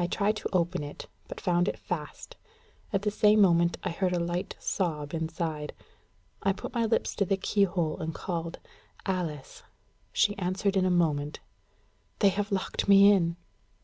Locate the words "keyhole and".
7.36-8.12